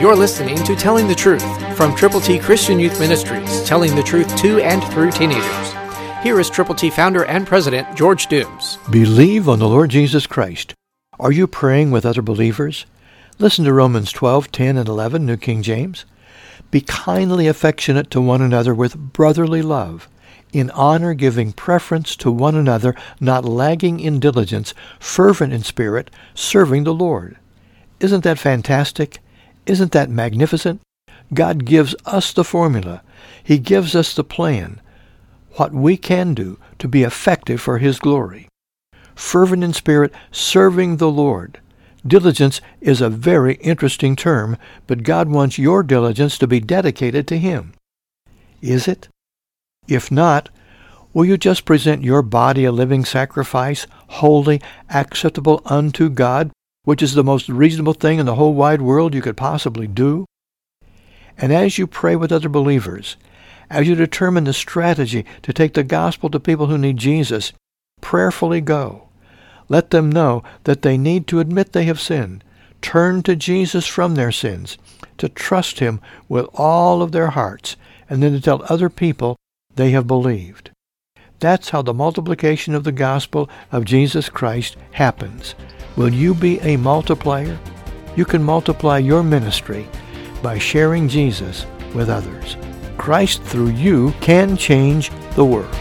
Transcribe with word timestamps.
You're 0.00 0.14
listening 0.14 0.62
to 0.62 0.76
Telling 0.76 1.08
the 1.08 1.14
Truth 1.16 1.76
from 1.76 1.92
Triple 1.96 2.20
T 2.20 2.38
Christian 2.38 2.78
Youth 2.78 3.00
Ministries, 3.00 3.64
telling 3.64 3.96
the 3.96 4.02
truth 4.04 4.36
to 4.36 4.60
and 4.60 4.80
through 4.92 5.10
teenagers. 5.10 5.72
Here 6.22 6.38
is 6.38 6.48
Triple 6.48 6.76
T 6.76 6.88
founder 6.88 7.24
and 7.24 7.44
president 7.44 7.96
George 7.96 8.28
Dooms. 8.28 8.78
Believe 8.92 9.48
on 9.48 9.58
the 9.58 9.68
Lord 9.68 9.90
Jesus 9.90 10.28
Christ. 10.28 10.72
Are 11.18 11.32
you 11.32 11.48
praying 11.48 11.90
with 11.90 12.06
other 12.06 12.22
believers? 12.22 12.86
Listen 13.40 13.64
to 13.64 13.72
Romans 13.72 14.12
12, 14.12 14.52
10, 14.52 14.76
and 14.76 14.88
11, 14.88 15.26
New 15.26 15.36
King 15.36 15.62
James. 15.62 16.04
Be 16.70 16.80
kindly 16.80 17.48
affectionate 17.48 18.08
to 18.12 18.20
one 18.20 18.40
another 18.40 18.76
with 18.76 19.12
brotherly 19.12 19.62
love, 19.62 20.08
in 20.52 20.70
honor 20.70 21.12
giving 21.12 21.52
preference 21.52 22.14
to 22.18 22.30
one 22.30 22.54
another, 22.54 22.94
not 23.18 23.44
lagging 23.44 23.98
in 23.98 24.20
diligence, 24.20 24.74
fervent 25.00 25.52
in 25.52 25.64
spirit, 25.64 26.08
serving 26.34 26.84
the 26.84 26.94
Lord. 26.94 27.36
Isn't 27.98 28.22
that 28.22 28.38
fantastic? 28.38 29.18
Isn't 29.68 29.92
that 29.92 30.08
magnificent? 30.08 30.80
God 31.34 31.66
gives 31.66 31.94
us 32.06 32.32
the 32.32 32.42
formula. 32.42 33.02
He 33.44 33.58
gives 33.58 33.94
us 33.94 34.14
the 34.14 34.24
plan, 34.24 34.80
what 35.56 35.74
we 35.74 35.98
can 35.98 36.32
do 36.32 36.58
to 36.78 36.88
be 36.88 37.02
effective 37.02 37.60
for 37.60 37.76
His 37.76 37.98
glory. 37.98 38.48
Fervent 39.14 39.62
in 39.62 39.74
spirit, 39.74 40.12
serving 40.32 40.96
the 40.96 41.10
Lord. 41.10 41.60
Diligence 42.06 42.62
is 42.80 43.02
a 43.02 43.10
very 43.10 43.56
interesting 43.56 44.16
term, 44.16 44.56
but 44.86 45.02
God 45.02 45.28
wants 45.28 45.58
your 45.58 45.82
diligence 45.82 46.38
to 46.38 46.46
be 46.46 46.60
dedicated 46.60 47.26
to 47.28 47.36
Him. 47.38 47.74
Is 48.62 48.88
it? 48.88 49.08
If 49.86 50.10
not, 50.10 50.48
will 51.12 51.26
you 51.26 51.36
just 51.36 51.66
present 51.66 52.02
your 52.02 52.22
body 52.22 52.64
a 52.64 52.72
living 52.72 53.04
sacrifice, 53.04 53.86
holy, 54.08 54.62
acceptable 54.88 55.60
unto 55.66 56.08
God, 56.08 56.52
which 56.88 57.02
is 57.02 57.12
the 57.12 57.22
most 57.22 57.50
reasonable 57.50 57.92
thing 57.92 58.18
in 58.18 58.24
the 58.24 58.36
whole 58.36 58.54
wide 58.54 58.80
world 58.80 59.12
you 59.12 59.20
could 59.20 59.36
possibly 59.36 59.86
do? 59.86 60.24
And 61.36 61.52
as 61.52 61.76
you 61.76 61.86
pray 61.86 62.16
with 62.16 62.32
other 62.32 62.48
believers, 62.48 63.18
as 63.68 63.86
you 63.86 63.94
determine 63.94 64.44
the 64.44 64.54
strategy 64.54 65.26
to 65.42 65.52
take 65.52 65.74
the 65.74 65.84
gospel 65.84 66.30
to 66.30 66.40
people 66.40 66.68
who 66.68 66.78
need 66.78 66.96
Jesus, 66.96 67.52
prayerfully 68.00 68.62
go. 68.62 69.06
Let 69.68 69.90
them 69.90 70.10
know 70.10 70.42
that 70.64 70.80
they 70.80 70.96
need 70.96 71.26
to 71.26 71.40
admit 71.40 71.74
they 71.74 71.84
have 71.84 72.00
sinned, 72.00 72.42
turn 72.80 73.22
to 73.24 73.36
Jesus 73.36 73.86
from 73.86 74.14
their 74.14 74.32
sins, 74.32 74.78
to 75.18 75.28
trust 75.28 75.80
him 75.80 76.00
with 76.26 76.46
all 76.54 77.02
of 77.02 77.12
their 77.12 77.28
hearts, 77.28 77.76
and 78.08 78.22
then 78.22 78.32
to 78.32 78.40
tell 78.40 78.64
other 78.64 78.88
people 78.88 79.36
they 79.74 79.90
have 79.90 80.06
believed. 80.06 80.70
That's 81.38 81.68
how 81.68 81.82
the 81.82 81.92
multiplication 81.92 82.74
of 82.74 82.84
the 82.84 82.92
gospel 82.92 83.50
of 83.70 83.84
Jesus 83.84 84.30
Christ 84.30 84.78
happens. 84.92 85.54
Will 85.98 86.14
you 86.14 86.32
be 86.32 86.60
a 86.60 86.76
multiplier? 86.76 87.58
You 88.14 88.24
can 88.24 88.40
multiply 88.40 88.98
your 88.98 89.24
ministry 89.24 89.88
by 90.44 90.56
sharing 90.56 91.08
Jesus 91.08 91.66
with 91.92 92.08
others. 92.08 92.56
Christ 92.96 93.42
through 93.42 93.70
you 93.70 94.12
can 94.20 94.56
change 94.56 95.10
the 95.34 95.44
world. 95.44 95.74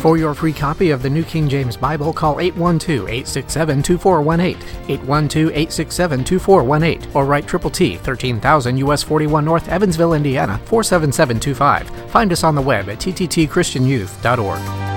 For 0.00 0.16
your 0.16 0.32
free 0.32 0.54
copy 0.54 0.90
of 0.90 1.02
the 1.02 1.10
New 1.10 1.22
King 1.22 1.50
James 1.50 1.76
Bible, 1.76 2.14
call 2.14 2.36
812-867-2418, 2.36 4.56
812-867-2418, 4.86 7.14
or 7.14 7.26
write 7.26 7.46
Triple 7.46 7.70
T, 7.70 7.98
13,000 7.98 8.78
US 8.78 9.02
41 9.02 9.44
North, 9.44 9.68
Evansville, 9.68 10.14
Indiana, 10.14 10.58
47725. 10.64 11.90
Find 12.10 12.32
us 12.32 12.42
on 12.42 12.54
the 12.54 12.62
web 12.62 12.88
at 12.88 12.98
tttchristianyouth.org. 12.98 14.91